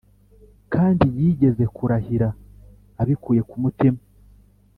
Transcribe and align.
kandi 0.73 1.05
(yigeze 1.17 1.63
kurahira) 1.75 2.27
abikuye 3.01 3.41
ku 3.49 3.55
mutima. 3.63 3.99